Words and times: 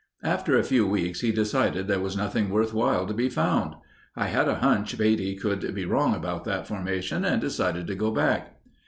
After 0.23 0.57
a 0.57 0.63
few 0.63 0.87
weeks 0.87 1.21
he 1.21 1.31
decided 1.31 1.87
there 1.87 1.99
was 1.99 2.17
nothing 2.17 2.49
worthwhile 2.49 3.05
to 3.05 3.13
be 3.13 3.29
found. 3.29 3.75
"I 4.15 4.29
had 4.29 4.47
a 4.47 4.55
hunch 4.55 4.97
Beatty 4.97 5.35
could 5.35 5.75
be 5.75 5.85
wrong 5.85 6.15
about 6.15 6.43
that 6.45 6.65
formation 6.65 7.23
and 7.23 7.39
decided 7.39 7.85
to 7.85 7.93
go 7.93 8.09
back." 8.09 8.59